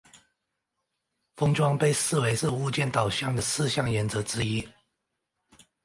[1.35, 4.67] 封装被视为是物件导向的四项原则之一。